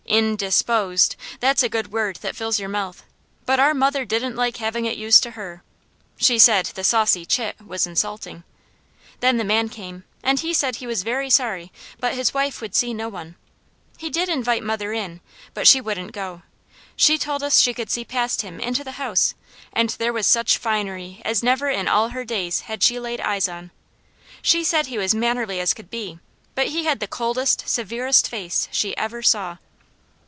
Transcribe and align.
"In 0.07 0.35
dis 0.35 0.61
posed!" 0.61 1.15
That's 1.39 1.63
a 1.63 1.69
good 1.69 1.93
word 1.93 2.17
that 2.17 2.35
fills 2.35 2.59
your 2.59 2.67
mouth, 2.67 3.05
but 3.45 3.61
our 3.61 3.73
mother 3.73 4.03
didn't 4.03 4.35
like 4.35 4.57
having 4.57 4.83
it 4.83 4.97
used 4.97 5.23
to 5.23 5.31
her. 5.31 5.63
She 6.17 6.37
said 6.37 6.65
the 6.75 6.83
"saucy 6.83 7.25
chit" 7.25 7.65
was 7.65 7.87
insulting. 7.87 8.43
Then 9.21 9.37
the 9.37 9.45
man 9.45 9.69
came, 9.69 10.03
and 10.21 10.41
he 10.41 10.53
said 10.53 10.75
he 10.77 10.87
was 10.87 11.03
very 11.03 11.29
sorry, 11.29 11.71
but 11.97 12.13
his 12.13 12.33
wife 12.33 12.59
would 12.59 12.75
see 12.75 12.93
no 12.93 13.07
one. 13.07 13.35
He 13.97 14.09
did 14.09 14.27
invite 14.27 14.63
mother 14.63 14.91
in, 14.91 15.21
but 15.53 15.65
she 15.65 15.79
wouldn't 15.79 16.11
go. 16.11 16.41
She 16.97 17.17
told 17.17 17.41
us 17.41 17.61
she 17.61 17.73
could 17.73 17.89
see 17.89 18.03
past 18.03 18.41
him 18.41 18.59
into 18.59 18.83
the 18.83 18.93
house 19.03 19.33
and 19.71 19.91
there 19.91 20.11
was 20.11 20.27
such 20.27 20.57
finery 20.57 21.21
as 21.23 21.41
never 21.41 21.69
in 21.69 21.87
all 21.87 22.09
her 22.09 22.25
days 22.25 22.61
had 22.61 22.83
she 22.83 22.99
laid 22.99 23.21
eyes 23.21 23.47
on. 23.47 23.71
She 24.41 24.65
said 24.65 24.87
he 24.87 24.97
was 24.97 25.15
mannerly 25.15 25.61
as 25.61 25.73
could 25.73 25.89
be, 25.89 26.19
but 26.53 26.67
he 26.67 26.83
had 26.83 26.99
the 26.99 27.07
coldest, 27.07 27.69
severest 27.69 28.27
face 28.27 28.67
she 28.73 28.97
ever 28.97 29.23
saw. 29.23 29.55